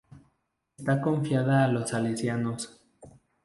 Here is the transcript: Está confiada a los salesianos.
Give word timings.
Está 0.79 0.99
confiada 0.99 1.63
a 1.63 1.67
los 1.67 1.91
salesianos. 1.91 2.81